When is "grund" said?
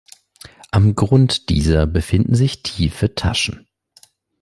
0.95-1.49